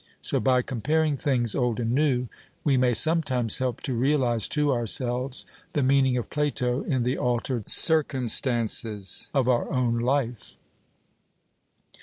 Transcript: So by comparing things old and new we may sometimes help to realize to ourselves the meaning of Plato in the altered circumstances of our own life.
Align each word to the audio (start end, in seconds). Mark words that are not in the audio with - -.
So 0.19 0.39
by 0.39 0.63
comparing 0.63 1.15
things 1.15 1.53
old 1.53 1.79
and 1.79 1.91
new 1.91 2.27
we 2.63 2.75
may 2.75 2.95
sometimes 2.95 3.59
help 3.59 3.81
to 3.83 3.93
realize 3.93 4.47
to 4.47 4.73
ourselves 4.73 5.45
the 5.73 5.83
meaning 5.83 6.17
of 6.17 6.31
Plato 6.31 6.81
in 6.81 7.03
the 7.03 7.19
altered 7.19 7.69
circumstances 7.69 9.27
of 9.31 9.47
our 9.47 9.71
own 9.71 9.99
life. 9.99 10.57